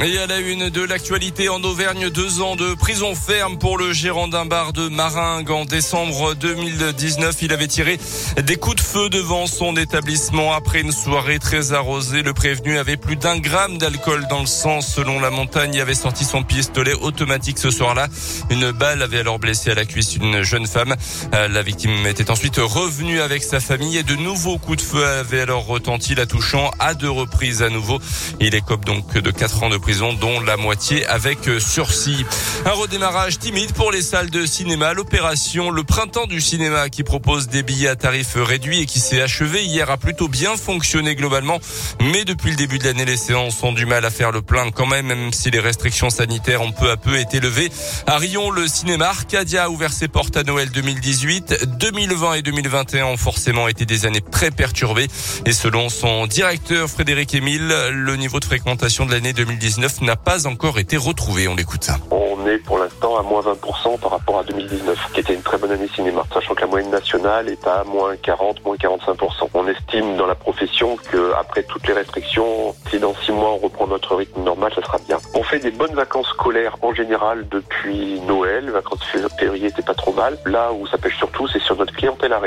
[0.00, 3.92] Et à la une de l'actualité en Auvergne, deux ans de prison ferme pour le
[3.92, 5.50] gérant d'un bar de Maringue.
[5.50, 7.98] En décembre 2019, il avait tiré
[8.40, 12.22] des coups de feu devant son établissement après une soirée très arrosée.
[12.22, 14.82] Le prévenu avait plus d'un gramme d'alcool dans le sang.
[14.82, 18.06] Selon la montagne, il avait sorti son pistolet automatique ce soir-là.
[18.50, 20.94] Une balle avait alors blessé à la cuisse une jeune femme.
[21.34, 25.04] Euh, la victime était ensuite revenue avec sa famille et de nouveaux coups de feu
[25.04, 27.98] avaient alors retenti, la touchant à deux reprises à nouveau.
[28.38, 32.26] Il écope donc de quatre ans de prison dont la moitié avec euh, sursis.
[32.66, 34.92] Un redémarrage timide pour les salles de cinéma.
[34.92, 39.22] L'opération Le Printemps du cinéma qui propose des billets à tarifs réduits et qui s'est
[39.22, 41.58] achevé hier a plutôt bien fonctionné globalement.
[42.02, 44.70] Mais depuis le début de l'année, les séances ont du mal à faire le plein
[44.70, 47.70] quand même, même si les restrictions sanitaires ont peu à peu été levées.
[48.06, 51.78] À Rion, le cinéma Arcadia a ouvert ses portes à Noël 2018.
[51.78, 55.08] 2020 et 2021 ont forcément été des années très perturbées.
[55.46, 60.46] Et selon son directeur Frédéric Émile, le niveau de fréquentation de l'année 2019 n'a pas
[60.46, 61.48] encore été retrouvé.
[61.48, 61.88] On l'écoute.
[62.10, 65.58] On est pour l'instant à moins 20% par rapport à 2019, qui était une très
[65.58, 69.48] bonne année cinéma, sachant que la moyenne nationale est à moins 40, moins 45%.
[69.54, 73.58] On estime dans la profession que après toutes les restrictions, si dans six mois on
[73.58, 75.18] reprend notre rythme normal, ça sera bien.
[75.34, 78.66] On fait des bonnes vacances scolaires en général depuis Noël.
[78.66, 79.04] Les vacances
[79.38, 80.38] février étaient pas trop mal.
[80.46, 82.40] Là où ça pêche surtout, c'est sur notre clientèle à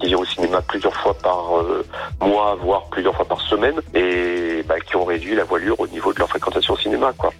[0.00, 1.84] qui vient au cinéma plusieurs fois par euh,
[2.20, 6.12] mois, voire plusieurs fois par semaine, et bah, qui ont réduit la voilure au niveau
[6.12, 6.43] de leur fréquentation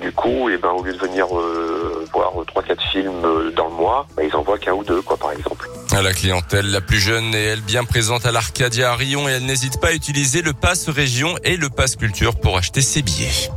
[0.01, 3.51] Du coup, et eh ben, au lieu de venir euh, voir trois quatre films euh,
[3.53, 5.69] dans le mois, bah, ils en voient qu'un ou deux, quoi, par exemple.
[5.93, 9.47] La clientèle la plus jeune est elle bien présente à l'Arcadia à Rion et elle
[9.47, 13.49] n'hésite pas à utiliser le pass région et le pass culture pour acheter ses billets.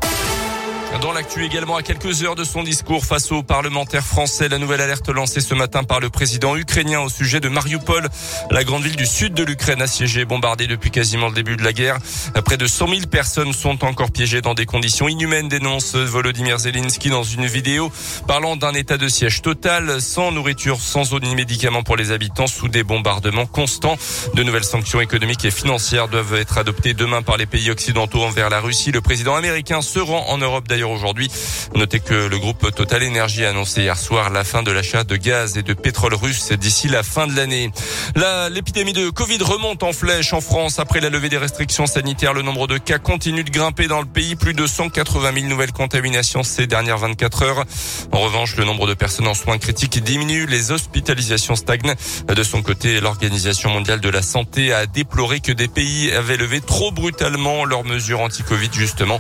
[1.02, 4.82] Dans l'actu également, à quelques heures de son discours face aux parlementaires français, la nouvelle
[4.82, 8.08] alerte lancée ce matin par le président ukrainien au sujet de Mariupol,
[8.50, 11.74] la grande ville du sud de l'Ukraine assiégée bombardée depuis quasiment le début de la
[11.74, 11.98] guerre.
[12.46, 17.10] Près de 100 000 personnes sont encore piégées dans des conditions inhumaines, dénonce Volodymyr Zelensky
[17.10, 17.92] dans une vidéo
[18.28, 22.48] parlant d'un état de siège total, sans nourriture, sans eau ni médicaments pour les habitants,
[22.48, 23.98] sous des bombardements constants.
[24.34, 28.50] De nouvelles sanctions économiques et financières doivent être adoptées demain par les pays occidentaux envers
[28.50, 28.92] la Russie.
[28.92, 31.28] Le président américain se rend en Europe d'ailleurs aujourd'hui.
[31.74, 35.16] Notez que le groupe Total Energy a annoncé hier soir la fin de l'achat de
[35.16, 37.72] gaz et de pétrole russe d'ici la fin de l'année.
[38.16, 42.34] L'épidémie de Covid remonte en flèche en France après la levée des restrictions sanitaires.
[42.34, 44.36] Le nombre de cas continue de grimper dans le pays.
[44.36, 47.66] Plus de 180 000 nouvelles contaminations ces dernières 24 heures.
[48.12, 50.46] En revanche, le nombre de personnes en soins critiques diminue.
[50.46, 51.96] Les hospitalisations stagnent.
[52.28, 56.62] De son côté, l'Organisation mondiale de la santé a déploré que des pays avaient levé
[56.62, 59.20] trop brutalement leurs mesures anti-Covid, justement,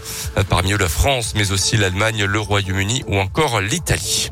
[0.50, 4.30] parmi eux la France, mais aussi l'Allemagne, le Royaume-Uni ou encore l'Italie.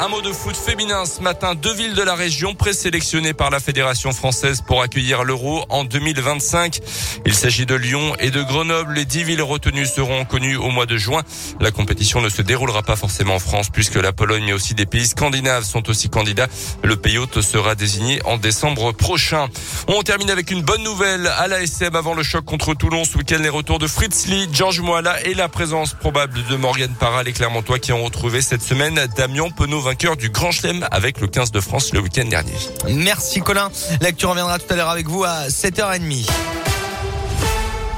[0.00, 1.54] Un mot de foot féminin ce matin.
[1.54, 6.80] Deux villes de la région présélectionnées par la Fédération française pour accueillir l'Euro en 2025.
[7.24, 8.94] Il s'agit de Lyon et de Grenoble.
[8.94, 11.22] Les dix villes retenues seront connues au mois de juin.
[11.60, 14.84] La compétition ne se déroulera pas forcément en France puisque la Pologne mais aussi des
[14.84, 16.48] pays scandinaves sont aussi candidats.
[16.82, 19.46] Le pays hôte sera désigné en décembre prochain.
[19.86, 23.16] On termine avec une bonne nouvelle à la SM avant le choc contre Toulon ce
[23.16, 23.38] week-end.
[23.40, 27.32] Les retours de Fritz Lee, Georges Moala et la présence probable de Morgan Parra, les
[27.32, 31.52] Clermontois qui ont retrouvé cette semaine Damien Penaud vainqueur du Grand Chelem avec le 15
[31.52, 32.54] de France le week-end dernier.
[32.88, 33.70] Merci Colin.
[34.00, 36.63] L'actu reviendra tout à l'heure avec vous à 7h30.